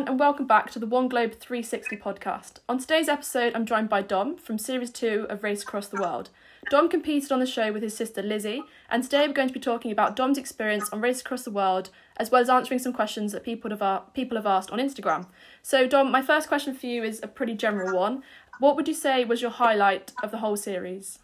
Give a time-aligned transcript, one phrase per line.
[0.00, 2.60] everyone, and welcome back to the One Globe 360 podcast.
[2.70, 6.30] On today's episode, I'm joined by Dom from Series 2 of Race Across the World.
[6.70, 9.60] Dom competed on the show with his sister Lizzie, and today we're going to be
[9.60, 13.32] talking about Dom's experience on Race Across the World, as well as answering some questions
[13.32, 15.26] that people have, people have asked on Instagram.
[15.62, 18.22] So, Dom, my first question for you is a pretty general one.
[18.58, 21.18] What would you say was your highlight of the whole series?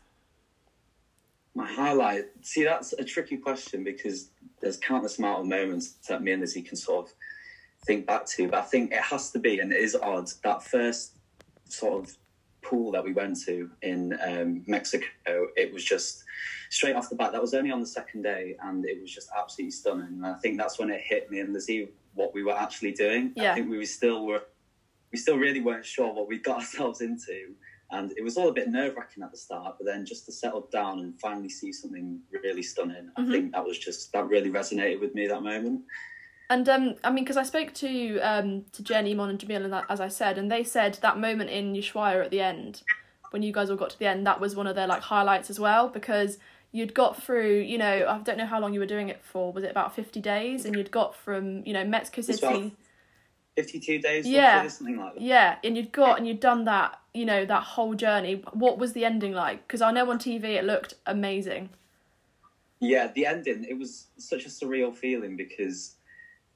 [1.54, 2.24] My highlight.
[2.42, 4.28] See, that's a tricky question because
[4.60, 7.14] there's countless amount of moments that me and Lizzie can sort of
[7.86, 8.48] think back to.
[8.48, 11.18] But I think it has to be, and it is odd, that first
[11.68, 12.16] sort of
[12.62, 15.06] pool that we went to in um, Mexico.
[15.56, 16.24] It was just
[16.70, 17.32] straight off the bat.
[17.32, 20.14] That was only on the second day, and it was just absolutely stunning.
[20.16, 23.32] And I think that's when it hit me and Lizzie what we were actually doing.
[23.36, 23.52] Yeah.
[23.52, 24.42] I think we were still were
[25.12, 27.54] we still really weren't sure what we got ourselves into.
[27.92, 30.32] And it was all a bit nerve wracking at the start, but then just to
[30.32, 33.28] settle down and finally see something really stunning, Mhm.
[33.28, 35.82] I think that was just that really resonated with me that moment.
[36.48, 39.72] And um, I mean, because I spoke to um to Jen, Emon, and Jamil, and
[39.72, 42.82] that, as I said, and they said that moment in Ushuaia at the end,
[43.30, 45.50] when you guys all got to the end, that was one of their like highlights
[45.50, 46.38] as well because
[46.72, 49.52] you'd got through, you know, I don't know how long you were doing it for.
[49.52, 50.64] Was it about fifty days?
[50.64, 52.76] And you'd got from you know Mexico City,
[53.56, 54.68] 52 days, Yeah.
[54.68, 55.20] something like that.
[55.22, 58.44] yeah, and you'd got and you'd done that, you know, that whole journey.
[58.52, 59.66] What was the ending like?
[59.66, 61.70] Because I know on TV it looked amazing.
[62.78, 65.95] Yeah, the ending, it was such a surreal feeling because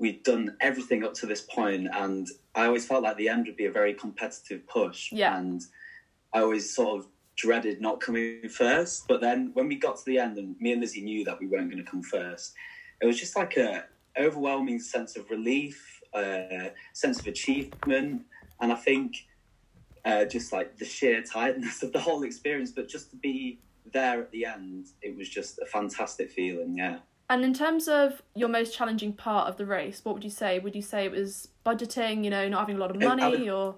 [0.00, 3.56] we'd done everything up to this point and I always felt like the end would
[3.56, 5.12] be a very competitive push.
[5.12, 5.38] Yeah.
[5.38, 5.62] And
[6.32, 7.06] I always sort of
[7.36, 9.06] dreaded not coming first.
[9.06, 11.46] But then when we got to the end and me and Lizzie knew that we
[11.46, 12.54] weren't going to come first,
[13.00, 13.84] it was just like a
[14.18, 18.22] overwhelming sense of relief, uh, sense of achievement.
[18.60, 19.16] And I think
[20.04, 23.60] uh, just like the sheer tiredness of the whole experience, but just to be
[23.92, 26.78] there at the end, it was just a fantastic feeling.
[26.78, 26.98] Yeah.
[27.30, 30.58] And in terms of your most challenging part of the race, what would you say?
[30.58, 33.48] Would you say it was budgeting, you know, not having a lot of I money,
[33.48, 33.76] or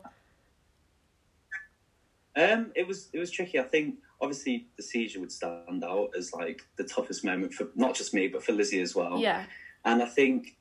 [2.35, 3.59] Um, it was it was tricky.
[3.61, 7.95] I think obviously the seizure would stand out as like the toughest moment for not
[7.95, 9.19] just me but for Lizzie as well.
[9.19, 9.45] yeah,
[9.85, 10.57] And I think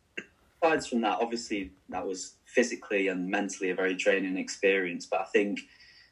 [0.62, 5.06] aside from that, obviously that was physically and mentally a very draining experience.
[5.06, 5.62] But I think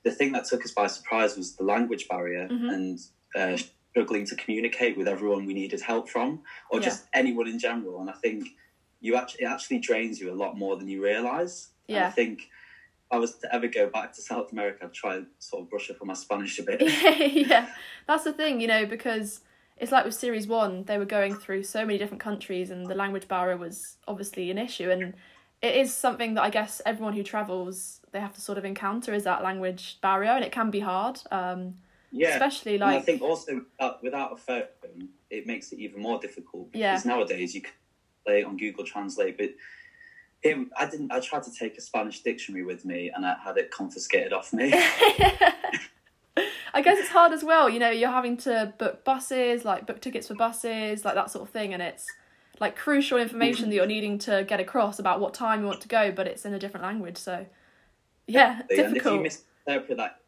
[0.06, 2.74] the thing that took us by surprise was the language barrier Mhm.
[2.74, 3.00] and
[3.36, 3.58] uh,
[4.00, 6.86] struggling to communicate with everyone we needed help from, or Yeah.
[6.86, 8.00] just anyone in general.
[8.00, 8.48] And I think
[9.02, 11.72] you actually it actually drains you a lot more than you realise.
[11.88, 12.08] And Yeah.
[12.08, 15.28] I think if I was to ever go back to South America, I'd try and
[15.40, 16.82] sort of brush up on my Spanish a bit.
[17.50, 17.68] yeah.
[18.08, 19.42] That's the thing, you know, because
[19.78, 22.96] it's like with series one, they were going through so many different countries, and the
[22.96, 25.14] language barrier was obviously an issue, and
[25.62, 29.14] it is something that I guess everyone who travels they have to sort of encounter
[29.14, 31.20] is that language barrier, and it can be hard.
[31.32, 31.76] Um,
[32.12, 32.30] yeah.
[32.30, 36.70] especially And I think also without, without a phone, it makes it even more difficult
[36.74, 36.94] Yeah.
[36.94, 37.74] because nowadays you can
[38.26, 39.38] play it on Google Translate.
[39.38, 39.52] But
[40.42, 41.12] it, I didn't.
[41.12, 44.54] I tried to take a Spanish dictionary with me, and I had it confiscated off
[44.54, 44.72] me.
[46.74, 47.70] I guess it's hard as well.
[47.70, 51.48] You know, you're having to book buses, like book tickets for buses, like that sort
[51.48, 52.08] of thing, and it's
[52.60, 53.76] like crucial information that mm-hmm.
[53.78, 56.54] you're needing to get across about what time you want to go, but it's in
[56.54, 57.18] a different language.
[57.18, 57.46] So,
[58.28, 59.22] yeah, and if you difficult.
[59.24, 60.19] misinterpret that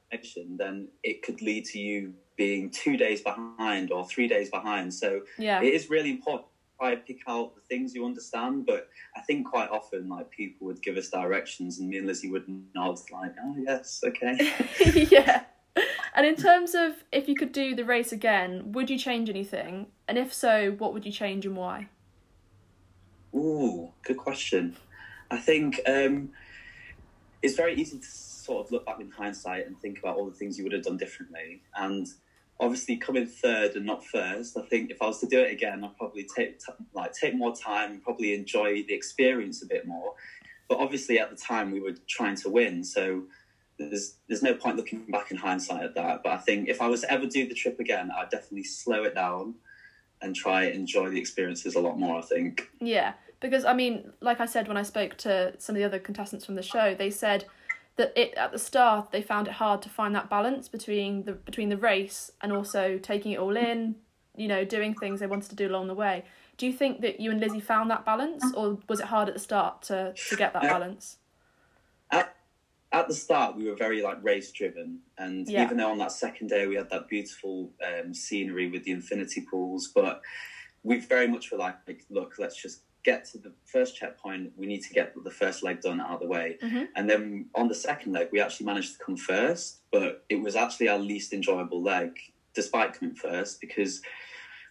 [0.58, 4.94] then it could lead to you being two days behind or three days behind.
[4.94, 8.66] So Yeah, it is really important to try and pick out the things you understand.
[8.66, 12.30] But I think quite often, like people would give us directions, and me and Lizzie
[12.30, 14.52] would nod, like, "Oh yes, okay."
[15.12, 15.44] yeah.
[16.14, 19.88] And in terms of if you could do the race again, would you change anything?
[20.08, 21.88] And if so, what would you change and why?
[23.34, 24.76] Ooh, good question.
[25.30, 26.32] I think um,
[27.42, 28.06] it's very easy to
[28.52, 30.84] sort of look back in hindsight and think about all the things you would have
[30.84, 31.62] done differently.
[31.76, 32.08] And
[32.60, 35.84] obviously, coming third and not first, I think if I was to do it again,
[35.84, 36.60] I'd probably take
[36.94, 40.14] like take more time, and probably enjoy the experience a bit more.
[40.68, 43.24] But obviously, at the time, we were trying to win, so
[43.78, 46.24] there's there's no point looking back in hindsight at that.
[46.24, 49.04] But I think if I was to ever do the trip again, I'd definitely slow
[49.04, 49.56] it down
[50.22, 52.18] and try enjoy the experiences a lot more.
[52.18, 52.70] I think.
[52.80, 56.00] Yeah, because I mean, like I said when I spoke to some of the other
[56.00, 57.46] contestants from the show, they said
[58.02, 61.34] that it at the start they found it hard to find that balance between the
[61.34, 63.96] between the race and also taking it all in,
[64.36, 66.26] you know, doing things they wanted to do along the way.
[66.58, 69.36] Do you think that you and Lizzie found that balance, or was it hard at
[69.36, 71.18] the start to to get that balance?
[72.12, 72.36] at
[72.92, 75.64] at the start we were very like race driven and Yeah.
[75.64, 79.46] even though on that second day we had that beautiful um, scenery with the infinity
[79.50, 80.22] pools but
[80.84, 81.76] we very much were like
[82.10, 85.82] look let's just get to the first checkpoint we need to get the first leg
[85.82, 86.88] done out of the way Mhm.
[86.96, 90.56] and then on the second leg we actually managed to come first but it was
[90.56, 92.12] actually our least enjoyable leg
[92.54, 94.02] despite coming first because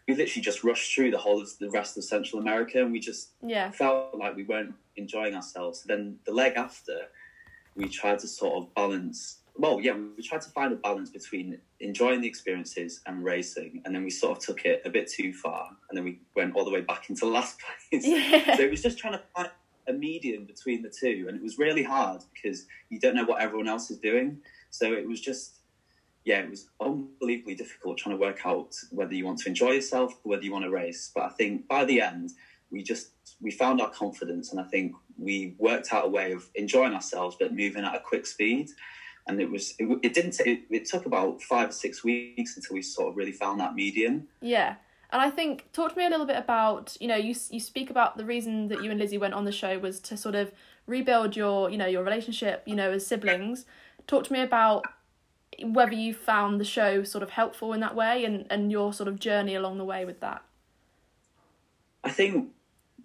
[0.08, 2.98] we literally just rushed through the whole of the rest of Central America, and we
[2.98, 3.70] just Yeah.
[3.70, 5.84] felt like we weren't enjoying ourselves.
[5.84, 7.08] Then the leg after,
[7.76, 9.39] we tried to sort of balance.
[9.60, 13.94] Well, yeah, we tried to find a balance between enjoying the experiences and racing, and
[13.94, 16.64] then we sort of took it a bit too far, and then we went all
[16.64, 17.58] the way back into last
[17.90, 18.06] place.
[18.06, 18.56] Yeah.
[18.56, 19.50] So it was just trying to find
[19.86, 23.42] a medium between the two, and it was really hard because you don't know what
[23.42, 24.38] everyone else is doing.
[24.70, 25.58] So it was just,
[26.24, 30.14] yeah, it was unbelievably difficult trying to work out whether you want to enjoy yourself
[30.24, 31.10] or whether you want to race.
[31.14, 32.30] But I think by the end,
[32.70, 33.10] we just
[33.42, 37.36] we found our confidence, and I think we worked out a way of enjoying ourselves
[37.38, 38.70] but moving at a quick speed.
[39.30, 42.74] And it was it, it didn't it, it took about five or six weeks until
[42.74, 44.26] we sort of really found that medium.
[44.40, 44.74] Yeah.
[45.12, 47.90] And I think talk to me a little bit about you know you you speak
[47.90, 50.52] about the reason that you and Lizzie went on the show was to sort of
[50.86, 53.66] rebuild your you know your relationship you know as siblings.
[54.08, 54.84] Talk to me about
[55.62, 59.08] whether you found the show sort of helpful in that way and and your sort
[59.08, 60.42] of journey along the way with that.
[62.02, 62.50] I think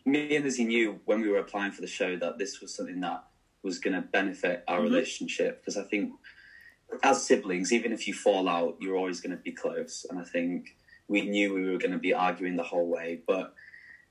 [0.06, 3.00] me and Lizzie knew when we were applying for the show that this was something
[3.02, 3.24] that
[3.66, 4.84] was going to benefit our Mhm.
[4.84, 6.14] relationship because I think
[7.04, 10.06] as siblings, even if you fall out, you're always going to be close.
[10.10, 10.78] And I think
[11.08, 13.22] we knew we were going to be arguing the whole way.
[13.28, 13.54] But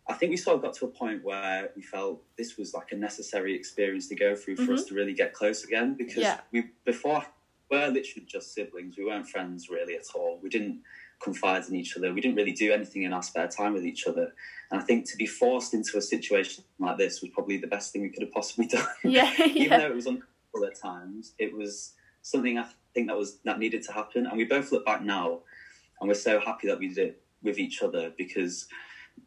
[0.08, 2.90] I think we sort of got to a point where we felt this was like
[2.92, 6.40] a necessary experience to go through for us to really get close again because Yeah.
[6.50, 7.24] we before
[7.70, 8.98] we were literally just siblings.
[8.98, 10.38] We weren't friends really at all.
[10.42, 10.82] We didn't
[11.22, 12.12] confide in each other.
[12.12, 14.32] We didn't really do anything in our spare time with each other.
[14.70, 17.92] And I think to be forced into a situation like this was probably the best
[17.92, 18.86] thing we could have possibly done.
[19.02, 19.78] Yeah, Even yeah.
[19.78, 23.82] though it was uncomfortable at times, it was something I think that was that needed
[23.84, 24.26] to happen.
[24.26, 25.40] And we both look back now,
[26.00, 28.66] and we're so happy that we did it with each other because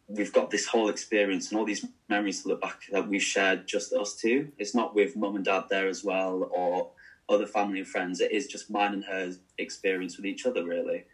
[0.08, 3.68] we've got this whole experience and all these memories to look back that we've shared
[3.68, 4.52] just us two.
[4.58, 6.90] It's not with mum and dad there as well or
[7.30, 8.22] other family and friends.
[8.22, 11.06] It is just mine and her experience with each other, really.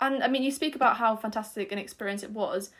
[0.00, 2.70] And I mean, you speak about how fantastic an experience it was.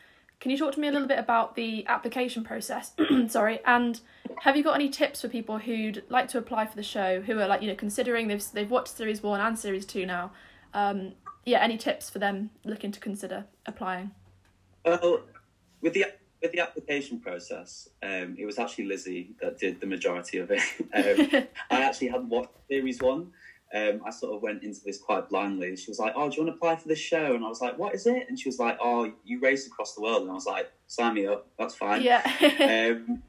[0.41, 2.93] Can you talk to me a little bit about the application process?
[3.29, 4.01] Sorry, and
[4.43, 7.41] have you got any tips for people who'd like to apply for the show, who
[7.41, 10.31] are like you know considering they've they've watched series one and series two now?
[10.75, 14.13] Um, yeah, any tips for them looking to consider applying?
[14.85, 15.23] Well,
[15.81, 16.07] with the
[16.41, 20.63] with the application process, um, it was actually Lizzie that did the majority of it.
[20.95, 23.33] um, I actually hadn't watched series one.
[23.75, 25.77] Um, I sort of went into this quite blindly.
[25.77, 27.61] She was like, "Oh, do you want to apply for this show?" And I was
[27.61, 30.31] like, "What is it?" And she was like, "Oh, you race across the world." And
[30.31, 31.49] I was like, "Sign me up.
[31.59, 32.23] That's fine." yeah,
[33.01, 33.23] um,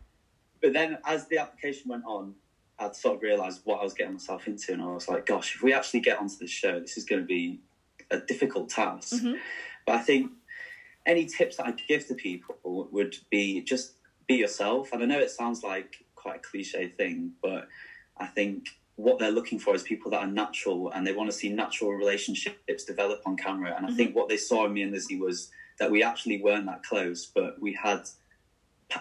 [0.62, 2.36] but then as the application went on,
[2.78, 5.56] I'd sort of realised what I was getting myself into, and I was like, "Gosh,
[5.56, 7.60] if we actually get onto this show, this is going to be
[8.10, 9.40] a difficult task." Mhm.
[9.86, 10.32] But I think
[11.06, 13.94] any tips that I give to people would be just
[14.28, 14.94] be yourself.
[14.94, 17.68] And I know it sounds like quite a cliche thing, but
[18.18, 18.68] I think
[19.00, 21.92] what they're looking for is people that are natural and they want to see natural
[21.92, 23.74] relationships develop on camera.
[23.78, 24.20] And I think mm-hmm.
[24.20, 27.62] what they saw in me and Lizzie was that we actually weren't that close, but
[27.62, 28.02] we had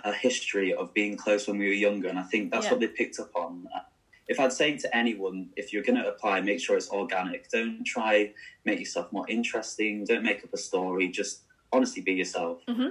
[0.05, 2.09] a history of being close when we were younger.
[2.09, 2.73] And I think that's Yeah.
[2.73, 3.67] what they picked up on.
[3.75, 3.81] Uh,
[4.29, 7.51] if I'd say to anyone, if you're going to apply, make sure it's organic.
[7.51, 8.33] Don't try
[8.65, 10.05] make yourself more interesting.
[10.05, 11.09] Don't make up a story.
[11.09, 11.41] Just
[11.73, 12.65] honestly be yourself.
[12.69, 12.91] Mm-hmm.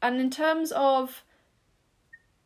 [0.00, 1.22] And in terms of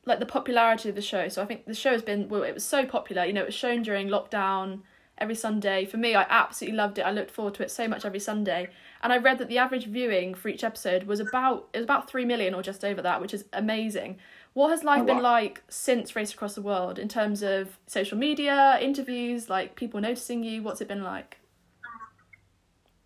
[0.06, 2.54] like the popularity of the show, so I think the show has been well, it
[2.54, 3.24] was so popular.
[3.24, 4.80] You know, it was shown during lockdown
[5.18, 5.84] every Sunday.
[5.84, 7.02] For me, I absolutely loved it.
[7.02, 8.68] I looked forward to it so much every Sunday.
[9.02, 12.08] And I read that the average viewing for each episode was about it was about
[12.08, 14.18] three million or just over that, which is amazing.
[14.54, 18.16] What has life Oh, been like since Race Across the World in terms of social
[18.16, 20.62] media, interviews, like people noticing you?
[20.62, 21.38] What's it been like?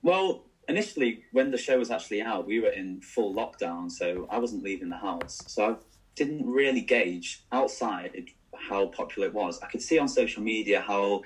[0.02, 4.38] Well, initially, when the show was actually out, we were in full lockdown, so I
[4.38, 5.40] wasn't leaving the house.
[5.46, 5.76] So I
[6.18, 8.30] didn't really gauge outside
[8.68, 9.60] how popular it was.
[9.62, 11.22] I could see on social media how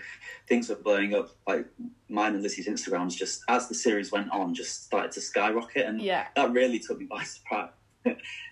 [0.49, 1.31] things were blowing up.
[1.47, 1.65] Like
[2.11, 6.01] mine and Lizzie's Instagrams, just as the series went on, just started to skyrocket, and
[6.01, 6.27] Yeah.
[6.37, 7.71] that really took me by surprise.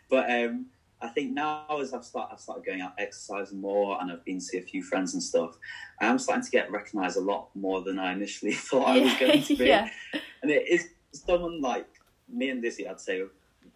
[0.09, 0.67] but um,
[1.03, 4.39] I think now as I've started, I've started going out exercising more, and I've been
[4.39, 5.59] to see a few friends and stuff.
[6.01, 9.15] I am starting to get recognised a lot more than I initially thought I was
[9.19, 9.67] going to be.
[9.75, 9.91] yeah.
[10.43, 11.87] And it is someone like
[12.29, 13.23] me and Lizzie, I'd say,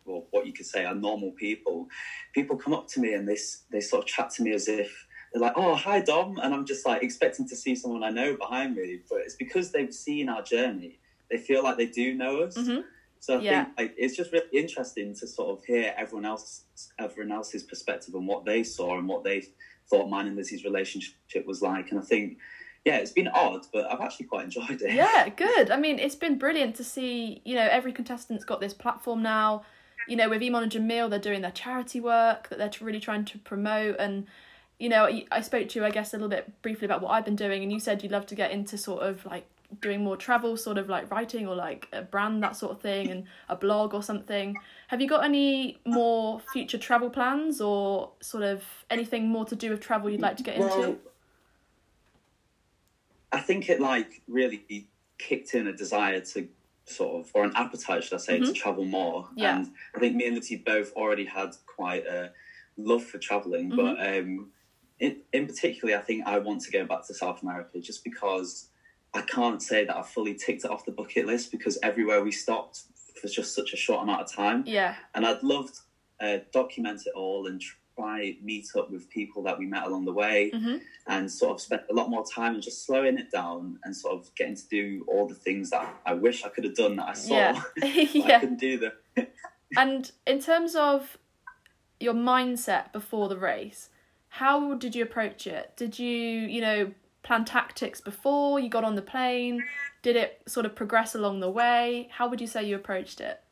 [0.06, 1.86] or what you could say are normal people.
[2.34, 3.38] People come up to me and they
[3.70, 6.64] they sort of chat to me as if they're like, "Oh, hi Dom," and I'm
[6.66, 10.28] just like expecting to see someone I know behind me, but it's because they've seen
[10.28, 11.00] our journey.
[11.30, 12.56] They feel like they do know us.
[12.56, 12.80] hmm
[13.20, 13.64] So I Yeah.
[13.64, 16.64] think like it's just really interesting to sort of hear everyone else,
[16.98, 19.42] everyone else's perspective and what they saw and what they
[19.88, 21.90] thought mine and Lizzie's relationship was like.
[21.90, 22.38] And I think,
[22.84, 24.92] yeah, it's been odd, but I've actually quite enjoyed it.
[24.92, 25.70] Yeah, good.
[25.70, 29.64] I mean, it's been brilliant to see, you know, every contestant's got this platform now.
[30.06, 33.24] You know, with Emon and Jamil, they're doing their charity work that they're really trying
[33.26, 33.96] to promote.
[33.98, 34.26] And
[34.78, 37.24] you know, I- spoke to you, I guess, a little bit briefly about what I've
[37.24, 39.46] been doing, and you said you'd love to get into sort of like
[39.80, 43.10] doing more travel, sort of like writing or like a brand, that sort of thing,
[43.10, 44.56] and a blog or something.
[44.88, 49.70] Have you got any more future travel plans or sort of anything more to do
[49.70, 50.98] with travel you'd like to get Well, into?
[53.32, 54.86] I think it like really
[55.18, 56.48] kicked in a desire to
[56.86, 59.24] sort of, or an appetite, should I say, to travel more.
[59.24, 59.38] Mm-hmm.
[59.38, 59.56] Yeah.
[59.56, 62.32] And I think me and Lizzie both already had quite a
[62.76, 64.40] love for traveling, but Mm-hmm.
[64.40, 64.50] um,
[65.00, 68.68] in, in particularly, I think I want to go back to South America just because
[69.12, 72.30] I can't say that I fully ticked it off the bucket list because everywhere we
[72.32, 72.82] stopped
[73.20, 74.62] for just such a short amount of time.
[74.66, 75.78] Yeah, and I'd loved
[76.20, 77.60] uh, document it all and
[77.96, 80.80] try meet up with people that we met along the way Mhm.
[81.06, 84.14] and sort of spent a lot more time and just slowing it down and sort
[84.14, 87.08] of getting to do all the things that I wish I could have done that
[87.08, 87.34] I saw.
[87.34, 88.92] yeah, but I couldn't do them.
[89.76, 91.18] And in terms of
[91.98, 93.90] your mindset before the race,
[94.28, 95.72] how did you approach it?
[95.76, 96.92] Did you, you know,
[97.24, 99.64] plan tactics before you got on the plane?
[100.02, 102.08] Did it sort of progress along the way?
[102.12, 103.42] How would you say you approached it?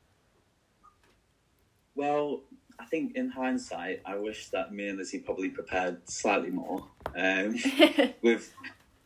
[1.97, 2.43] Well,
[2.83, 6.85] I think in hindsight, I wish that me and Lizzie probably prepared slightly more.
[7.17, 7.55] Um,
[8.23, 8.53] with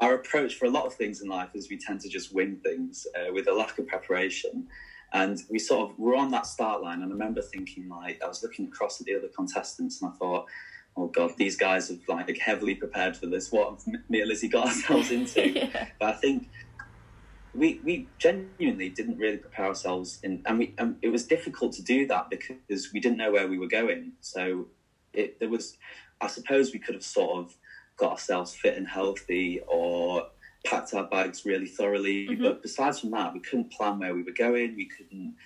[0.00, 2.59] our approach for a lot of things in life is we tend to just wing
[2.64, 4.68] things uh, with a lack of preparation.
[5.12, 8.26] And we sort of were on that start line, and I remember thinking like I
[8.26, 10.47] was looking across at the other contestants, and I thought,
[10.97, 13.52] "Oh God, these guys have like heavily prepared for this.
[13.52, 15.88] What have me and Lizzie got ourselves into?" yeah.
[16.00, 16.49] But I think
[17.56, 21.82] we we genuinely didn't really prepare ourselves, in, and we um, it was difficult to
[21.82, 24.12] do that because we didn't know where we were going.
[24.20, 24.66] So
[25.12, 25.76] it there was,
[26.20, 27.56] I suppose, we could have sort of
[27.96, 30.26] got ourselves fit and healthy or
[30.66, 32.28] packed our bags really thoroughly.
[32.28, 32.42] Mhm.
[32.42, 34.76] But besides from that, we couldn't plan where we were going.
[34.76, 35.36] We couldn't.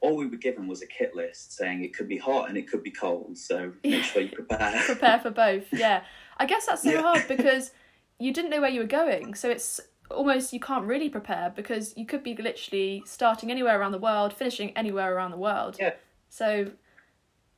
[0.00, 2.70] All we were given was a kit list saying it could be hot and it
[2.70, 3.36] could be cold.
[3.36, 4.80] So make sure you prepare.
[4.86, 5.70] Prepare for both.
[5.72, 6.04] Yeah.
[6.38, 7.02] I guess that's so Yeah.
[7.02, 7.72] hard because
[8.18, 9.34] you didn't know where you were going.
[9.34, 9.78] So it's
[10.10, 14.32] almost you can't really prepare because you could be literally starting anywhere around the world,
[14.32, 15.76] finishing anywhere around the world.
[15.78, 15.94] Yeah.
[16.28, 16.70] So,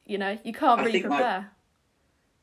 [0.06, 1.50] you know, you can't I really prepare.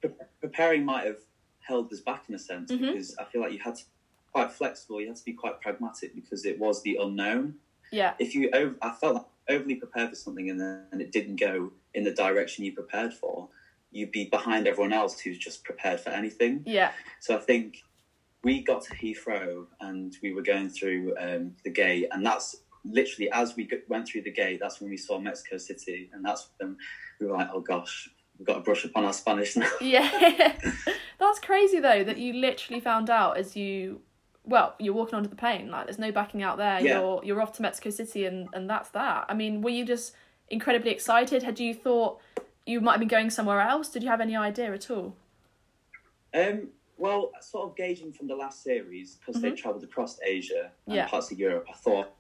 [0.02, 0.12] pre-
[0.42, 1.20] preparing might have
[1.62, 2.80] held us back in a sense Mhm.
[2.94, 3.92] because I feel like you had to be
[4.32, 5.00] quite flexible.
[5.02, 7.56] You had to be quite pragmatic because it was the unknown.
[7.92, 8.14] yeah.
[8.20, 8.50] If you,
[8.82, 12.12] I felt like overly prepared for something and then and it didn't go in the
[12.12, 13.50] direction you prepared for,
[13.92, 16.62] you'd be behind everyone else who's just prepared for anything.
[16.68, 16.92] Yeah.
[17.20, 17.84] So I think
[18.44, 22.56] we got to Heathrow and we were going through um, the gate, and that's
[22.86, 26.50] literally as we went through the gate, that's when we saw Mexico City, and that's
[26.58, 26.78] when
[27.20, 29.70] we were like, oh gosh, we've got to brush up on our Spanish now.
[29.82, 30.56] Yeah.
[31.20, 34.00] That's crazy though that you literally found out as you
[34.46, 36.80] well, you're walking onto the plane, like there's no backing out there.
[36.80, 37.00] Yeah.
[37.00, 39.26] You're you're off to Mexico City and, and that's that.
[39.28, 40.14] I mean, were you just
[40.50, 41.44] incredibly excited?
[41.44, 42.22] Had you thought
[42.66, 43.90] you might have been going somewhere else?
[43.90, 45.16] Did you have any idea at all?
[46.34, 46.70] Um,
[47.00, 50.94] well, sort of gauging from the last series because they travelled across Asia and Mm-hmm.
[50.96, 51.08] Yeah.
[51.08, 51.66] parts of Europe.
[51.70, 52.12] I thought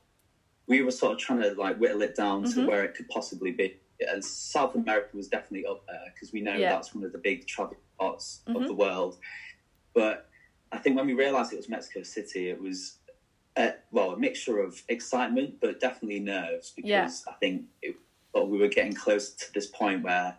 [0.67, 2.53] we were sort of trying to like whittle it down Mhm.
[2.55, 3.77] to where it could possibly be,
[4.11, 6.69] and South America was definitely up there because we know Yeah.
[6.69, 8.55] that's one of the big travel spots Mhm.
[8.61, 9.19] of the world.
[9.93, 10.29] But
[10.71, 12.95] I think when we realised it was Mexico City, it was.
[13.57, 17.09] Uh, well, a mixture of excitement, but definitely nerves because Yeah.
[17.27, 17.97] I think it,
[18.33, 20.37] well, we were getting close to this point where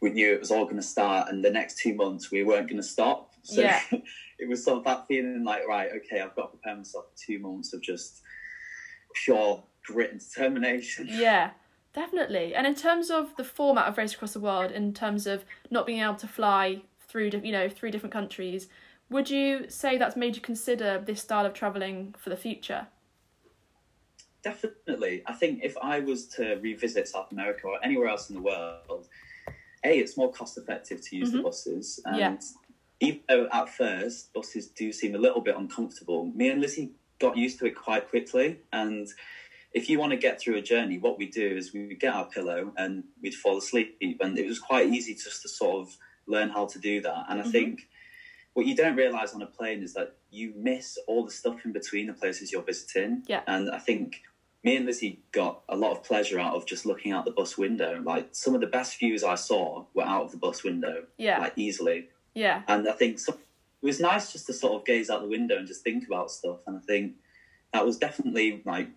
[0.00, 2.66] we knew it was all going to start, and the next two months we weren't
[2.66, 3.33] going to stop.
[3.44, 3.80] So Yeah.
[4.38, 7.26] it was sort of that feeling like, right, okay, I've got to prepare myself for
[7.26, 8.22] two months of just
[9.14, 11.06] pure grit and determination.
[11.10, 11.50] Yeah,
[11.92, 12.54] definitely.
[12.54, 15.86] And in terms of the format of Race Across the World, in terms of not
[15.86, 18.68] being able to fly through, you know, three different countries,
[19.10, 22.88] would you say that's made you consider this style of traveling for the future?
[24.42, 25.22] Definitely.
[25.26, 29.08] I think if I was to revisit South America or anywhere else in the world,
[29.84, 31.46] A, it's more cost effective to use the mm-hmm.
[31.46, 32.00] buses.
[32.04, 32.36] And Yeah.
[33.00, 37.36] Even though at first buses do seem a little bit uncomfortable, me and Lizzie got
[37.36, 38.58] used to it quite quickly.
[38.72, 39.08] And
[39.72, 42.14] if you want to get through a journey, what we do is we would get
[42.14, 43.96] our pillow and we'd fall asleep.
[44.20, 45.96] And it was quite easy just to sort of
[46.26, 47.26] learn how to do that.
[47.28, 47.52] And I Mhm.
[47.52, 47.88] think
[48.54, 51.72] what you don't realize on a plane is that you miss all the stuff in
[51.72, 53.24] between the places you're visiting.
[53.26, 53.42] Yeah.
[53.48, 54.22] And I think
[54.62, 57.58] me and Lizzie got a lot of pleasure out of just looking out the bus
[57.58, 58.00] window.
[58.00, 61.38] Like some of the best views I saw were out of the bus window, Yeah,
[61.40, 62.08] like easily.
[62.34, 65.28] Yeah, And I think some, it was nice just to sort of gaze out the
[65.28, 66.58] window and just think about stuff.
[66.66, 67.14] And I think
[67.72, 68.88] that was definitely like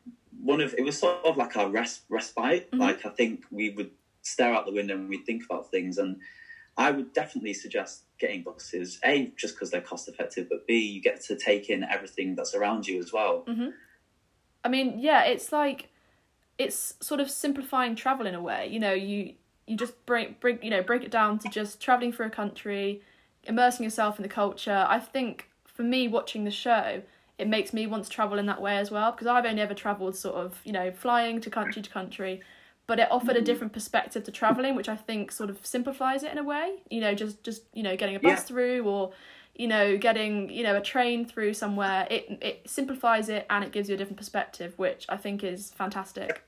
[0.41, 2.71] one of it was sort of like our res, respite.
[2.71, 2.79] Mhm.
[2.79, 3.91] Like I think we would
[4.21, 5.97] stare out the window and we'd think about things.
[5.97, 6.19] And
[6.77, 8.99] I would definitely suggest getting buses.
[9.03, 12.53] A just because they're cost effective, but B you get to take in everything that's
[12.53, 13.45] around you as well.
[14.63, 15.89] I mean, yeah, it's like
[16.57, 18.67] it's sort of simplifying travel in a way.
[18.67, 19.33] You know, you
[19.65, 23.01] you just break break you know break it down to just traveling through a country,
[23.47, 24.85] immersing yourself in the culture.
[24.87, 27.01] I think for me, watching the show,
[27.37, 29.73] it makes me want to travel in that way as well because I've only ever
[29.73, 32.41] travelled sort of, you know, flying to country to country,
[32.87, 33.45] but it offered a mm-hmm.
[33.45, 36.77] different perspective to travelling, which I think sort of simplifies it in a way.
[36.89, 38.45] You know, just just you know, getting a bus Yeah.
[38.45, 39.11] through or
[39.55, 42.07] you know, getting you know a train through somewhere.
[42.09, 45.71] It it simplifies it and it gives you a different perspective, which I think is
[45.71, 46.43] fantastic.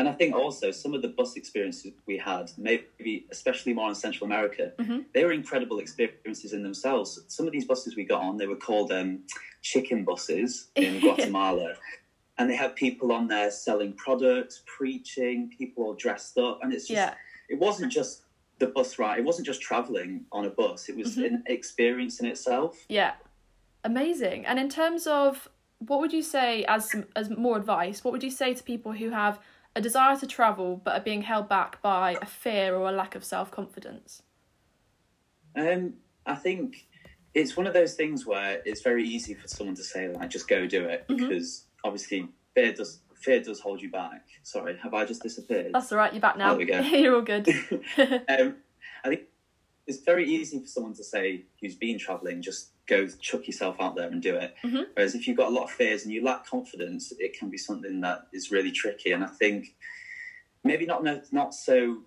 [0.00, 3.94] And I think also some of the bus experiences we had, maybe especially more in
[3.94, 5.04] Central America, Mhm.
[5.12, 7.22] they were incredible experiences in themselves.
[7.28, 9.24] Some of these buses we got on, they were called um,
[9.60, 11.74] chicken buses in Guatemala.
[12.38, 16.60] and they had people on there selling products, preaching, people all dressed up.
[16.62, 17.14] And it's just, Yeah.
[17.50, 18.22] it wasn't just
[18.58, 21.26] the bus ride, it wasn't just traveling on a bus, it was Mhm.
[21.26, 22.86] an experience in itself.
[22.88, 23.12] Yeah,
[23.84, 24.46] amazing.
[24.46, 28.02] And in terms of what would you say as as more advice?
[28.04, 29.38] What would you say to people who have
[29.76, 33.14] a desire to travel but are being held back by a fear or a lack
[33.14, 34.22] of self confidence?
[35.56, 35.94] Um,
[36.26, 36.86] I think
[37.34, 40.48] it's one of those things where it's very easy for someone to say like just
[40.48, 41.16] go do it Mhm.
[41.28, 44.22] because obviously fear does fear does hold you back.
[44.42, 45.72] Sorry, have I just disappeared?
[45.74, 46.12] That's all right.
[46.12, 46.50] You're back now.
[46.50, 46.80] There we go.
[46.96, 47.48] You're all good.
[48.28, 48.56] um,
[49.04, 49.22] I think
[49.86, 53.94] it's very easy for someone to say who's been travelling, just go chuck yourself out
[53.94, 54.54] there and do it.
[54.64, 54.86] Mhm.
[54.94, 57.56] Whereas if you've got a lot of fears and you lack confidence, it can be
[57.56, 59.12] something that is really tricky.
[59.12, 59.74] And I think
[60.64, 62.02] maybe not not so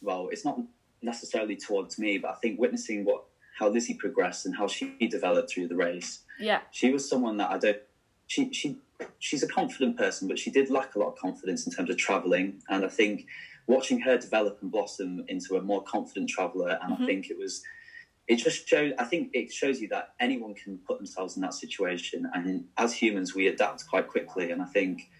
[0.00, 0.28] well.
[0.32, 0.58] It's not
[1.02, 3.24] necessarily towards me, but I think witnessing what
[3.58, 4.86] how Lizzie progressed and how she
[5.18, 7.82] developed through the race, yeah, she was someone that I don't.
[8.26, 8.78] She she
[9.18, 11.96] she's a confident person, but she did lack a lot of confidence in terms of
[11.98, 12.62] traveling.
[12.70, 13.26] And I think
[13.66, 17.02] watching her develop and blossom into a more confident traveler, and Mhm.
[17.02, 17.62] I think it was.
[18.28, 18.92] It just shows.
[18.98, 22.94] I think it shows you that anyone can put themselves in that situation, and as
[22.94, 24.50] humans, we adapt quite quickly.
[24.52, 25.10] And I think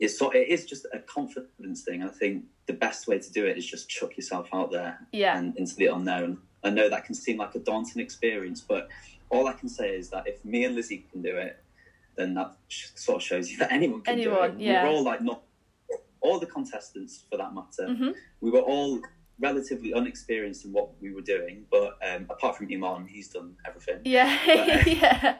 [0.00, 2.02] it's so it is just a confidence thing.
[2.02, 5.38] I think the best way to do it is just chuck yourself out there yeah,
[5.38, 6.38] and into the unknown.
[6.64, 8.88] I know that can seem like a daunting experience, but
[9.30, 11.56] all I can say is that if me and Lizzie can do it,
[12.16, 14.60] then that sort of shows you that anyone can Anyone, do it.
[14.66, 14.84] yeah.
[14.84, 15.42] We're all like not
[16.20, 17.86] all the contestants for that matter.
[17.94, 19.00] hmm We were all
[19.38, 24.00] relatively unexperienced in what we were doing, but um, apart from Emon, he's done everything.
[24.04, 24.38] yeah,
[24.86, 25.36] yeah,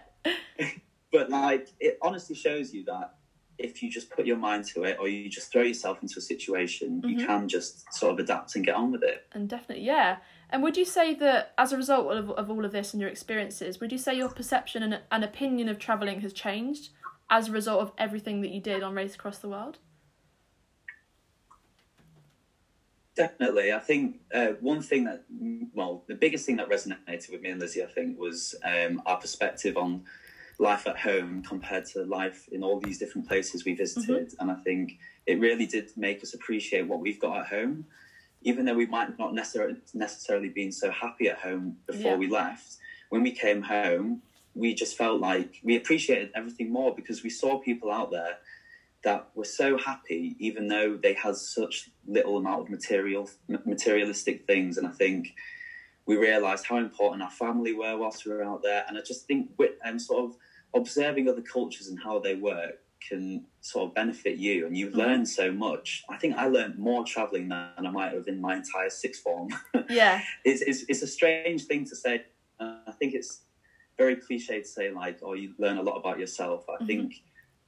[1.11, 3.15] But like, it honestly shows you that
[3.59, 6.23] if you just put your mind to it, or you just throw yourself into a
[6.23, 7.11] situation, Mhm.
[7.21, 9.27] you can just sort of adapt and get on with it.
[9.33, 10.17] and definitely yeah.
[10.51, 13.09] And would you say that as a result of, of all of this and your
[13.11, 16.91] experiences, would you say your perception and, and opinion of traveling has changed
[17.31, 19.79] as a result of everything that you did on Race Across the World?
[23.15, 23.73] Definitely.
[23.73, 25.25] I think uh, one thing that,
[25.75, 29.19] well, the biggest thing that resonated with me and Lizzie, I think, was um, our
[29.19, 30.05] perspective on
[30.59, 34.33] life at home compared to life in all these different places we visited.
[34.39, 37.85] And I think it really did make us appreciate what we've got at home,
[38.43, 42.17] even though we might not necessarily necessarily been so happy at home before Yeah.
[42.19, 42.77] we left.
[43.11, 44.23] When we came home,
[44.55, 48.39] we just felt like we appreciated everything more because we saw people out there
[49.05, 53.29] that were so happy, even though they had such little amount of material
[53.65, 54.77] materialistic things.
[54.77, 55.33] And I think
[56.07, 58.85] we realised how important our family were whilst we were out there.
[58.89, 60.35] And I just think with um, sort of
[60.75, 62.75] observing other cultures and how they work
[63.09, 64.93] can sort of benefit you, and you Mhm.
[64.93, 66.03] learn so much.
[66.09, 69.49] I think I learned more travelling than I might have in my entire sixth form.
[69.89, 72.19] Yeah, it's, it's it's a strange thing to say.
[72.59, 73.43] Uh, I think it's
[73.99, 76.83] very cliche to say like, "Oh, you learn a lot about yourself." I Mhm.
[76.87, 77.13] think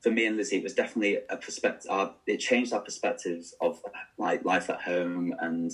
[0.04, 1.90] for me and Lizzie, it was definitely a perspective.
[2.26, 3.80] It changed our perspectives of
[4.18, 5.72] like life at home, and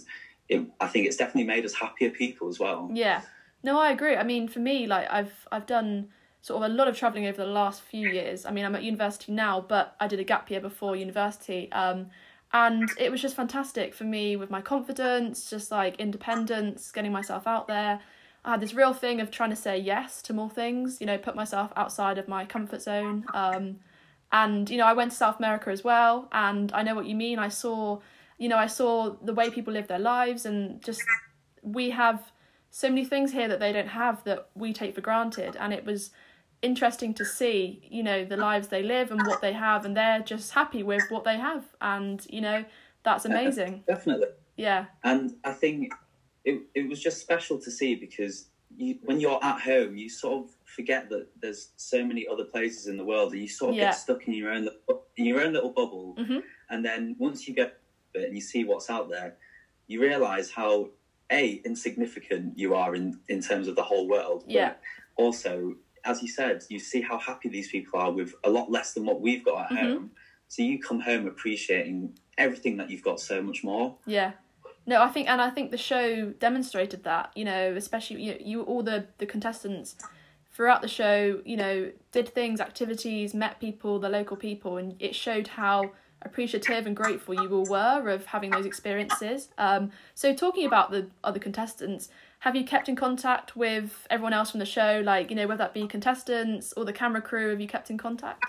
[0.49, 2.89] it, I think it's definitely made us happier people as well.
[2.95, 3.23] Yeah.
[3.65, 4.15] No, I agree.
[4.15, 6.11] I mean, for me, like I've I've done
[6.43, 8.47] sort of a lot of traveling over the last few years.
[8.47, 11.71] I mean, I'm at university now, but I did a gap year before university.
[11.73, 12.07] Um
[12.53, 17.47] and it was just fantastic for me with my confidence, just like independence, getting myself
[17.47, 18.01] out there.
[18.45, 21.19] I had this real thing of trying to say yes to more things, you know,
[21.19, 23.25] put myself outside of my comfort zone.
[23.35, 23.81] Um
[24.33, 27.15] and you know, I went to South America as well, and I know what you
[27.15, 27.39] mean.
[27.39, 28.01] I saw,
[28.39, 31.03] you know, I saw the way people live their lives and just
[31.63, 32.33] we have
[32.71, 35.85] so many things here that they don't have that we take for granted and it
[35.85, 36.11] was
[36.63, 40.21] interesting to see you know the lives they live and what they have and they're
[40.21, 42.65] just happy with what they have and you know
[43.03, 44.29] that's amazing Definitely.
[44.57, 45.93] yeah And I think
[46.45, 48.47] it, it was just special to see because
[48.81, 52.87] you, when you're at home, you sort of forget that there's so many other places
[52.87, 53.85] in the world, and you sort of Yeah.
[53.87, 56.15] get stuck in your own little- in your own little bubble.
[56.19, 56.43] Mhm.
[56.71, 57.79] And then once you get
[58.15, 59.37] it and you see what's out there,
[59.87, 60.91] you realise how
[61.31, 64.45] a insignificant you are in in terms of the whole world.
[64.47, 64.75] but Yeah.
[65.17, 68.95] Also, as you said, you see how happy these people are with a lot less
[68.95, 69.83] than what we've got at Mhm.
[69.83, 70.11] home.
[70.49, 73.99] So you come home appreciating everything that you've got so much more.
[74.07, 74.33] yeah
[74.87, 77.33] No, I think, and I think the show demonstrated that.
[77.35, 79.97] You know, especially you, you all the the contestants
[80.53, 81.41] throughout the show.
[81.45, 86.87] You know, did things, activities, met people, the local people, and it showed how appreciative
[86.87, 89.49] and grateful you all were of having those experiences.
[89.57, 94.51] Um, so talking about the other contestants, have you kept in contact with everyone else
[94.51, 95.01] from the show?
[95.05, 97.97] Like, you know, whether that be contestants or the camera crew, have you kept in
[97.97, 98.45] contact?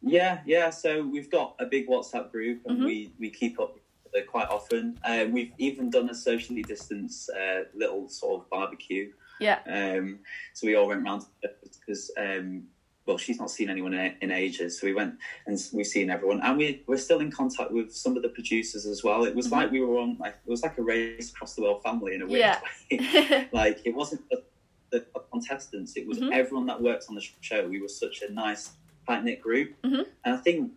[0.00, 0.70] Yeah, yeah.
[0.70, 2.84] So we've got a big WhatsApp group, and Mhm.
[2.84, 3.78] we we keep up
[4.12, 4.98] with quite often.
[5.04, 9.12] Um, we've even done a socially distanced uh, little sort of barbecue.
[9.40, 9.60] Yeah.
[9.66, 10.20] Um,
[10.54, 12.64] so we all went round because um,
[13.06, 15.14] well, she's not seen anyone in, in ages, so we went
[15.46, 18.86] and we've seen everyone, and we we're still in contact with some of the producers
[18.86, 19.24] as well.
[19.24, 19.52] It was Mhm.
[19.52, 22.22] like we were on like it was like a race across the world family in
[22.22, 22.60] a weird Yeah.
[22.92, 23.48] way.
[23.52, 24.42] like it wasn't just
[24.90, 25.00] the
[25.32, 26.30] contestants; it was Mhm.
[26.32, 27.66] everyone that worked on the show.
[27.66, 28.70] We were such a nice
[29.08, 30.06] tight knit group, Mhm.
[30.24, 30.70] and I think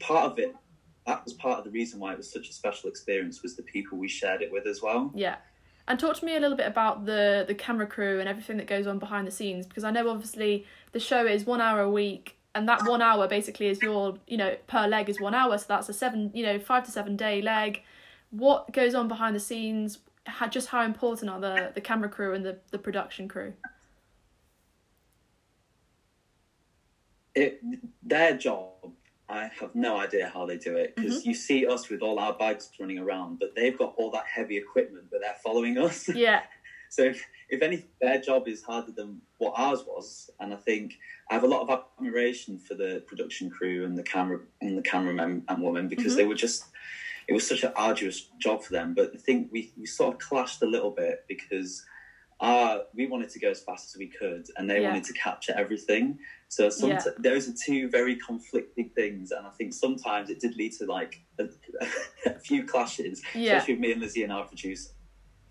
[0.00, 0.54] part of it
[1.06, 3.62] that was part of the reason why it was such a special experience was the
[3.62, 5.12] people we shared it with as well.
[5.14, 5.36] Yeah.
[5.88, 8.66] And talk to me a little bit about the the camera crew and everything that
[8.66, 11.90] goes on behind the scenes because I know obviously the show is one hour a
[11.90, 15.56] week and that one hour basically is your you know per leg is one hour
[15.58, 17.82] so that's a seven you know five to seven day leg.
[18.30, 20.00] What goes on behind the scenes?
[20.24, 23.52] How, just how important are the the camera crew and the the production crew?
[27.36, 27.62] It
[28.02, 28.95] their job.
[29.28, 32.32] I have no idea how they do it because you see us with all our
[32.34, 36.08] bags running around, but they've got all that heavy equipment, but they're following us.
[36.14, 36.42] Yeah.
[36.88, 40.94] So if, if anything, their job is harder than what ours was, and I think
[41.28, 44.82] I have a lot of admiration for the production crew and the camera and the
[44.82, 46.16] cameramen and women because Mhm.
[46.18, 46.64] they were just.
[47.28, 50.20] It was such an arduous job for them, but I think we, we sort of
[50.20, 51.84] clashed a little bit because
[52.38, 54.90] uh, we wanted to go as fast as we could, and they Yeah.
[54.90, 56.20] wanted to capture everything.
[56.48, 57.02] So some Yeah.
[57.18, 61.20] those are two very conflicting things, and I think sometimes it did lead to like
[61.38, 61.48] a,
[62.26, 63.56] a few clashes, Yeah.
[63.56, 64.90] especially with me and Lizzie and our producer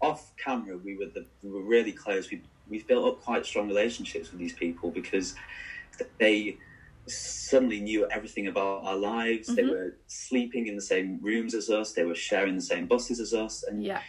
[0.01, 3.65] off camera we were the, we were really close we we've built up quite strong
[3.65, 5.33] relationships with these people because
[6.19, 6.57] they
[7.07, 9.69] suddenly knew everything about our lives they Mhm.
[9.69, 13.33] were sleeping in the same rooms as us they were sharing the same buses as
[13.33, 14.01] us and Yeah.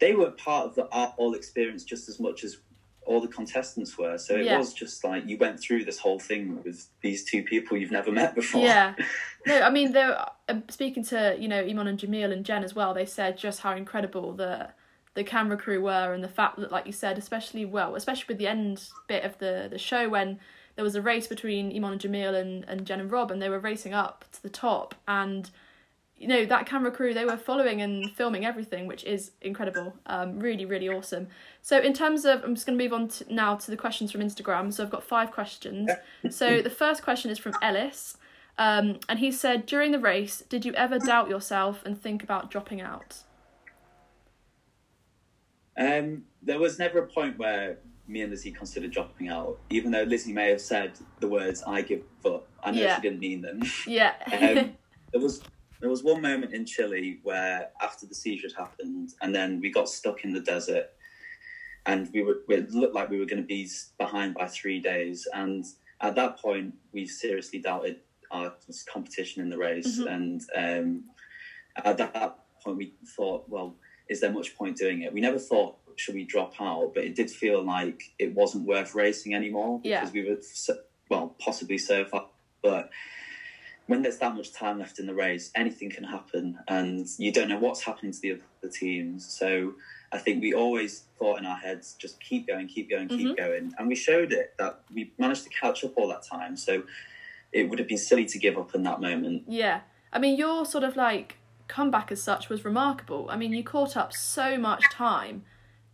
[0.00, 2.56] they were part of the art all experience just as much as
[3.06, 4.58] all the contestants were so it Yeah.
[4.58, 8.12] was just like you went through this whole thing with these two people you've never
[8.12, 8.94] met before Yeah.
[9.46, 12.64] No, I mean, they were, uh, speaking to you know Emon and Jamil and Jen
[12.64, 12.92] as well.
[12.92, 14.70] They said just how incredible the
[15.14, 18.38] the camera crew were, and the fact that, like you said, especially well, especially with
[18.38, 20.40] the end bit of the the show when
[20.74, 23.48] there was a race between Emon and Jamil and and Jen and Rob, and they
[23.48, 25.48] were racing up to the top, and
[26.18, 29.94] you know that camera crew they were following and filming everything, which is incredible.
[30.06, 31.28] Um, really, really awesome.
[31.62, 34.12] So in terms of, I'm just going to move on to, now to the questions
[34.12, 34.72] from Instagram.
[34.72, 35.90] So I've got five questions.
[36.30, 38.16] So the first question is from Ellis.
[38.58, 42.50] Um, and he said, during the race, did you ever doubt yourself and think about
[42.50, 43.18] dropping out?
[45.78, 50.04] Um, there was never a point where me and Lizzie considered dropping out, even though
[50.04, 52.96] Lizzie may have said the words "I give up." I know Yeah.
[52.96, 53.62] she didn't mean them.
[53.86, 54.14] Yeah.
[54.32, 54.76] Um,
[55.12, 55.42] there was
[55.80, 59.70] there was one moment in Chile where after the seizure had happened, and then we
[59.70, 60.86] got stuck in the desert,
[61.86, 65.26] and we were it looked like we were going to be behind by three days,
[65.34, 65.64] and
[66.00, 68.54] at that point we seriously doubted our
[68.92, 70.12] competition in the race, Mhm.
[70.14, 71.04] and um,
[71.84, 73.76] at that point we thought, well,
[74.08, 75.12] is there much point doing it?
[75.12, 78.94] We never thought should we drop out, but it did feel like it wasn't worth
[78.94, 80.00] racing anymore Yeah.
[80.00, 80.76] because we were so,
[81.08, 82.28] well possibly so far,
[82.62, 82.90] but
[83.86, 87.48] when there's that much time left in the race, anything can happen, and you don't
[87.48, 89.24] know what's happening to the other teams.
[89.26, 89.74] So
[90.12, 93.36] I think we always thought in our heads, just keep going, keep going, keep Mhm.
[93.36, 96.56] going, and we showed it that we managed to catch up all that time.
[96.56, 96.82] So
[97.52, 99.44] it would have been silly to give up in that moment.
[99.46, 99.80] yeah.
[100.12, 101.36] I mean, your sort of like
[101.68, 103.28] comeback as such was remarkable.
[103.28, 105.44] I mean, you caught up so much time.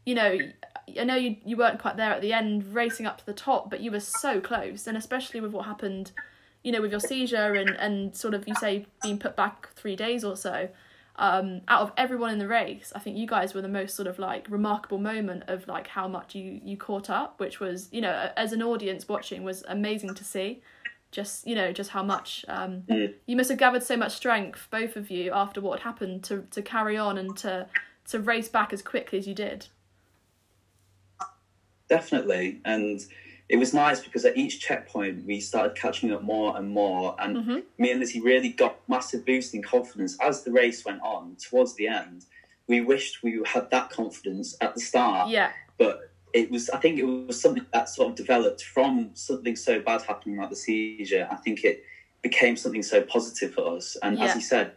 [0.05, 0.39] You know,
[1.01, 3.69] I know you, you weren't quite there at the end, racing up to the top,
[3.71, 4.87] but you were so close.
[4.87, 6.13] And especially with what happened,
[6.62, 9.96] you know, with your seizure and, and sort of, you say, being put back three
[9.96, 10.68] days or so.
[11.16, 14.09] Um, out of everyone in the race, I think you guys were the most sort
[14.09, 18.01] of like remarkable moment of like how much you you caught up, which was you
[18.01, 20.62] know as an audience watching was amazing to see.
[21.11, 24.96] Just you know just how much um, you must have gathered so much strength, both
[24.96, 27.66] of you, after what had happened to to carry on and to
[28.09, 29.66] to race back as quickly as you did.
[31.88, 32.62] Definitely.
[32.64, 33.05] And
[33.49, 37.15] it was nice because at each checkpoint we started catching up more and more.
[37.19, 41.01] And hmm me and Lizzie really got massive boost in confidence as the race went
[41.03, 42.25] on towards the end.
[42.69, 46.99] We wished we had that confidence at the start, Yeah, but it was I think
[46.99, 51.29] it was something that sort of developed from something so bad happening like the seizure.
[51.31, 51.83] I think it
[52.23, 53.97] became something so positive for us.
[54.03, 54.27] And Yeah.
[54.27, 54.73] as he said,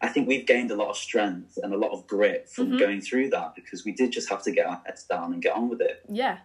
[0.00, 2.78] I think we've gained a lot of strength and a lot of grit from Mhm.
[2.78, 5.54] going through that because we did just have to get our heads down and get
[5.54, 6.02] on with it.
[6.08, 6.38] Yeah.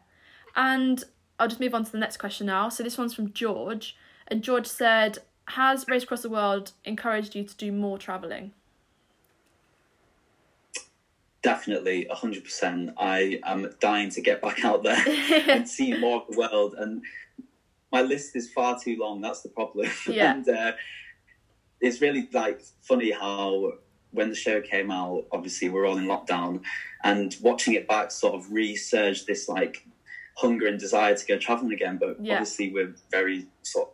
[0.55, 1.03] And
[1.39, 2.69] I'll just move on to the next question now.
[2.69, 3.95] So this one's from George.
[4.27, 5.19] And George said,
[5.49, 8.51] Has Race Across the World encouraged you to do more travelling?
[11.43, 12.93] Definitely, 100%.
[12.97, 15.01] I am dying to get back out there
[15.47, 16.75] and see more of the world.
[16.77, 17.03] And
[17.91, 19.21] my list is far too long.
[19.21, 19.89] That's the problem.
[20.07, 20.33] Yeah.
[20.33, 20.71] and uh,
[21.79, 23.73] it's really like funny how
[24.11, 26.61] when the show came out, obviously we're all in lockdown,
[27.03, 29.85] and watching it back sort of resurged this like
[30.37, 31.97] hunger and desire to go traveling again.
[31.97, 32.35] But Yeah.
[32.35, 33.93] obviously we're very sort of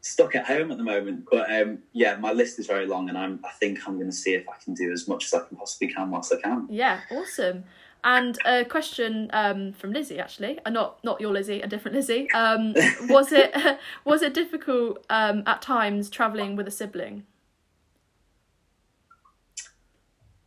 [0.00, 1.26] stuck at home at the moment.
[1.30, 4.16] But um, yeah, my list is very long, and I'm I think I'm going to
[4.16, 6.66] see if I can do as much as I can possibly can whilst I can.
[6.70, 7.64] Yeah, awesome.
[8.04, 12.30] And a question um, from Lizzie, actually, uh, not not your Lizzie, a different Lizzie.
[12.32, 12.74] Um,
[13.08, 13.54] was it
[14.04, 17.24] was it difficult um, at times traveling with a sibling?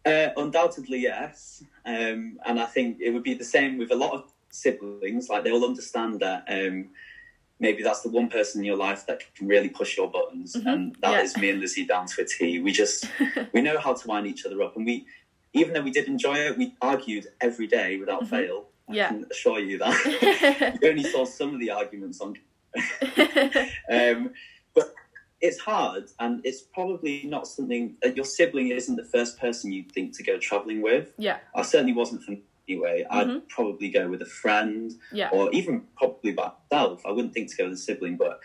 [0.05, 1.63] Uh, undoubtedly, yes.
[1.85, 5.29] Um, and I think it would be the same with a lot of siblings.
[5.29, 6.89] Like they will understand that um,
[7.59, 10.73] maybe that's the one person in your life that can really push your buttons, Mhm,
[10.73, 11.41] and that is yeah.
[11.41, 12.59] me and Lizzie down to a T.
[12.59, 13.05] We just
[13.53, 15.05] we know how to wind each other up, and we
[15.53, 18.29] even though we did enjoy it, we argued every day without Mhm.
[18.29, 18.65] fail.
[18.89, 19.05] Yeah.
[19.05, 20.77] I can assure you that.
[20.81, 22.35] you only saw some of the arguments on
[23.91, 24.31] um,
[24.75, 24.93] but
[25.41, 29.91] it's hard, and it's probably not something that your sibling isn't the first person you'd
[29.91, 31.13] think to go traveling with.
[31.17, 32.35] yeah, I certainly wasn't for
[32.67, 33.05] anyway.
[33.09, 33.47] I'd Mhm.
[33.49, 37.05] probably go with a friend, yeah, or even probably by myself.
[37.05, 38.39] I wouldn't think to go with a sibling, but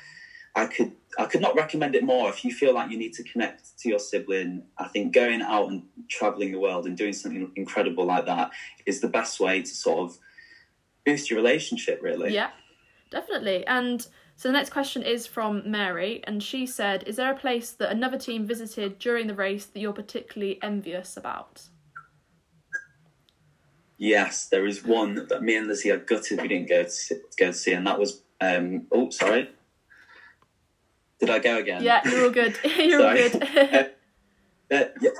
[0.54, 0.92] I could.
[1.18, 2.30] I could not recommend it more.
[2.30, 5.68] If you feel like you need to connect to your sibling, I think going out
[5.68, 8.50] and traveling the world and doing something incredible like that
[8.86, 10.18] is the best way to sort of
[11.04, 12.00] boost your relationship.
[12.02, 12.32] Really.
[12.32, 12.50] yeah,
[13.10, 13.66] definitely.
[13.66, 14.06] And
[14.36, 17.90] so the next question is from Mary, and she said, "Is there a place that
[17.90, 21.68] another team visited during the race that you're particularly envious about?"
[24.02, 27.14] Yes, there is one that me and Lizzie are gutted we didn't go to see,
[27.38, 28.20] go to see, and that was.
[28.40, 29.48] Um, oh, sorry.
[31.20, 31.84] Did I go again?
[31.84, 32.58] Yeah, you're all good.
[32.78, 33.94] you're all good.
[34.72, 35.10] Uh, yeah,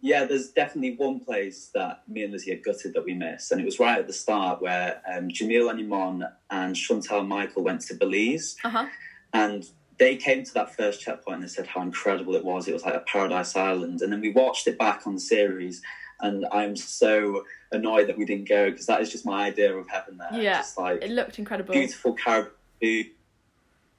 [0.00, 3.60] yeah, there's definitely one place that me and Lizzie are gutted that we missed, and
[3.60, 7.80] it was right at the start where um, Jamil and Emon and Chantal Michael went
[7.80, 8.86] to Belize, uh huh.
[9.32, 12.68] and they came to that first checkpoint and they said how incredible it was.
[12.68, 15.82] It was like a paradise island, and then we watched it back on the series,
[16.20, 19.88] and I'm so annoyed that we didn't go because that is just my idea of
[19.88, 20.40] heaven there.
[20.40, 20.58] Yeah.
[20.58, 21.72] just like It looked incredible.
[21.72, 23.04] beautiful Caribou,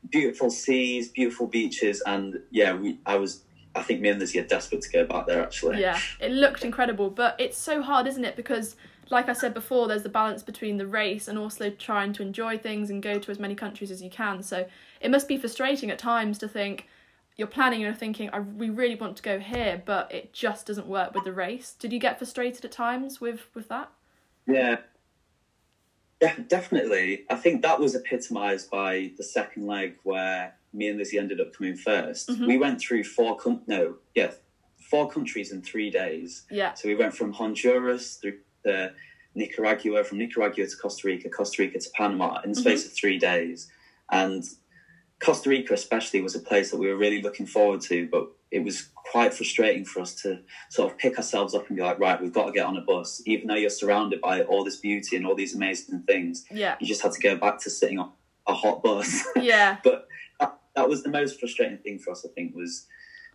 [0.10, 3.00] beautiful seas, beautiful beaches, and yeah, we.
[3.06, 3.42] I was.
[3.76, 5.42] I think me and Lizzie are desperate to go back there.
[5.42, 8.36] Actually, Yeah, it looked incredible, but it's so hard, isn't it?
[8.36, 8.76] Because,
[9.10, 12.60] like I said before, there's the balance between the race and also trying to enjoy
[12.60, 14.44] things and go to as many countries as you can.
[14.44, 14.68] So
[15.02, 16.88] it must be frustrating at times to think
[17.38, 20.68] you're planning and you're thinking, I, we really want to go here, but it just
[20.68, 21.74] doesn't work with the race.
[21.78, 23.92] Did you get frustrated at times with with that?
[24.48, 24.78] yeah,
[26.22, 27.26] yeah, definitely.
[27.30, 31.54] I think that was epitomised by the second leg where me and Lizzie ended up
[31.54, 32.48] coming 1st Mhm.
[32.48, 34.32] We went through four, com- no, yeah,
[34.90, 36.44] four countries in three days.
[36.50, 38.94] Yeah, So we went from Honduras through the
[39.36, 43.18] Nicaragua, from Nicaragua to Costa Rica, Costa Rica to Panama in the space of three
[43.20, 43.70] days.
[44.12, 44.44] And
[45.24, 48.64] Costa Rica, especially, was a place that we were really looking forward to, but it
[48.64, 52.22] was quite frustrating for us to sort of pick ourselves up and be like, right,
[52.22, 53.22] we've got to get on a bus.
[53.26, 56.88] Even though you're surrounded by all this beauty and all these amazing things, yeah, you
[56.88, 58.12] just had to go back to sitting on
[58.48, 59.24] a hot bus.
[59.36, 60.08] yeah, but
[60.40, 62.88] that, that was the most frustrating thing for us, I think, was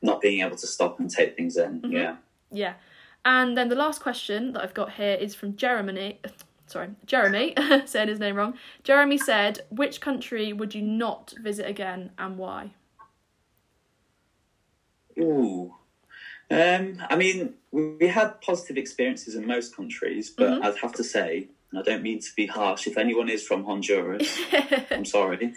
[0.02, 1.80] not being able to stop and take things in.
[1.80, 1.92] Mhm.
[1.92, 2.16] Yeah.
[2.52, 2.74] yeah.
[3.24, 6.20] And then the last question that I've got here is from Jeremy.
[6.68, 7.54] Sorry, Jeremy,
[7.86, 8.54] saying his name wrong.
[8.84, 12.72] Jeremy said, "Which country would you not visit again, and why?"
[15.18, 15.74] Ooh.
[16.50, 20.64] Um, I mean, we had positive experiences in most countries, but Mhm.
[20.64, 23.64] I'd have to say, and I don't mean to be harsh, if anyone is from
[23.64, 24.38] Honduras,
[24.90, 25.54] I'm sorry.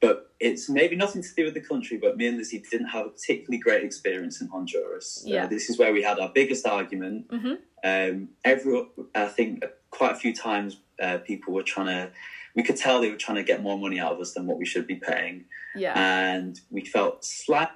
[0.00, 3.06] But it's maybe nothing to do with the country, but me and Lizzie didn't have
[3.06, 5.24] a particularly great experience in Honduras.
[5.26, 5.46] Uh, Yeah.
[5.46, 7.26] this is where we had our biggest argument.
[7.30, 12.10] hmm Um, every, I think quite a few times uh, people were trying to,
[12.54, 14.58] we could tell they were trying to get more money out of us than what
[14.58, 15.44] we should be paying
[15.74, 15.92] Yeah.
[15.96, 17.68] and we felt slight,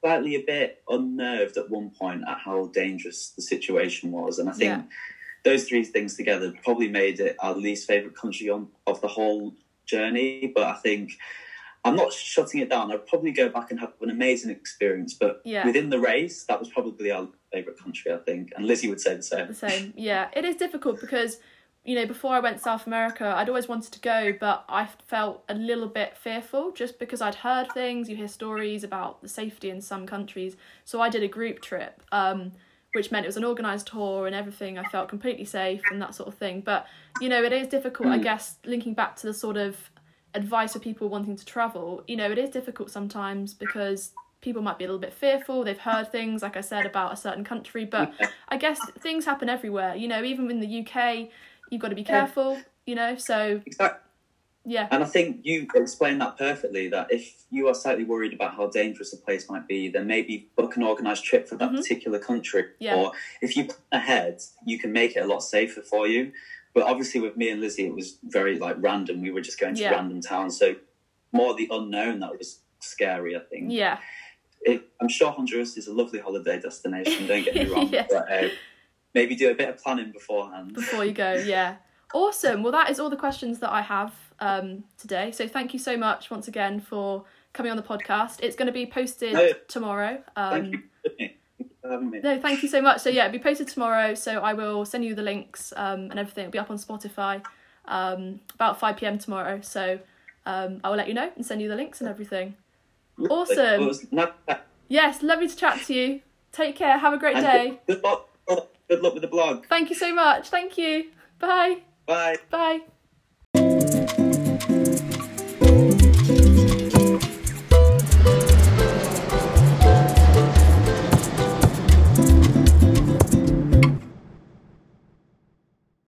[0.00, 4.38] slightly a bit unnerved at one point at how dangerous the situation was.
[4.38, 4.82] And I think Yeah.
[5.44, 9.54] those three things together probably made it our least favourite country on of the whole
[9.86, 10.50] journey.
[10.54, 11.12] But I think
[11.86, 12.90] I'm not shutting it down.
[12.90, 15.12] I'd probably go back and have an amazing experience.
[15.14, 15.66] But Yeah.
[15.66, 18.52] within the race, that was probably our favourite country, I think.
[18.56, 19.48] And Lizzie would say the same.
[19.48, 19.92] the same.
[19.96, 21.40] Yeah, it is difficult because
[21.84, 25.44] you know, before I went South America, I'd always wanted to go, but I felt
[25.48, 28.08] a little bit fearful just because I'd heard things.
[28.08, 30.56] You hear stories about the safety in some countries.
[30.84, 32.52] So I did a group trip, um,
[32.92, 34.78] which meant it was an organised tour and everything.
[34.78, 36.62] I felt completely safe and that sort of thing.
[36.62, 36.86] But,
[37.20, 39.76] you know, it is difficult, I guess, linking back to the sort of
[40.34, 44.78] advice for people wanting to travel, you know, it is difficult sometimes because people might
[44.78, 45.64] be a little bit fearful.
[45.64, 47.84] They've heard things, like I said, about a certain country.
[47.84, 48.12] But
[48.48, 51.28] I guess things happen everywhere, you know, even in the UK
[51.70, 53.16] you've got to be careful, you know.
[53.16, 54.00] So Exactly.
[54.64, 56.88] yeah, And I think you explained that perfectly.
[56.88, 60.48] That if you are slightly worried about how dangerous a place might be, then maybe
[60.56, 62.62] book an organised trip for that particular country.
[62.62, 62.84] Mm-hmm.
[62.84, 62.96] Yeah.
[62.96, 66.32] Or if you plan ahead, you can make it a lot safer for you.
[66.74, 69.20] But obviously, with me and Lizzie, it was very like random.
[69.22, 69.92] We were just going to Yeah.
[69.92, 70.74] random towns, so
[71.32, 73.36] more the unknown that was scary.
[73.36, 73.70] I think.
[73.72, 73.98] yeah,
[74.62, 77.26] It, I'm sure Honduras is a lovely holiday destination.
[77.28, 78.08] Don't get me wrong, Yes.
[78.10, 78.48] but uh,
[79.14, 80.74] maybe do a bit of planning beforehand.
[80.74, 81.76] before you go, yeah.
[82.12, 82.62] Awesome.
[82.62, 85.32] Well, that is all the questions that I have um, today.
[85.32, 88.38] So thank you so much once again for coming on the podcast.
[88.42, 89.50] It's going to be posted No.
[89.68, 90.22] tomorrow.
[90.36, 90.74] Um, Thank
[91.18, 91.30] you.
[91.82, 92.20] For me.
[92.22, 93.00] No, thank you so much.
[93.00, 94.14] So yeah, it'll be posted tomorrow.
[94.14, 96.44] So I will send you the links um, and everything.
[96.44, 97.44] It'll be up on Spotify
[97.86, 99.60] um, about five pm tomorrow.
[99.62, 99.98] So
[100.46, 102.54] um, I will let you know and send you the links and everything.
[103.28, 103.56] Awesome.
[103.56, 104.28] Well, it was nice-
[104.88, 106.20] Yes, lovely to chat to you.
[106.52, 106.96] Take care.
[106.98, 107.80] Have a great day.
[107.86, 108.28] Good luck.
[108.88, 109.66] Good luck with the blog.
[109.66, 110.50] Thank you so much.
[110.50, 111.10] Thank you.
[111.38, 111.78] Bye.
[112.06, 112.36] Bye.
[112.50, 112.80] Bye.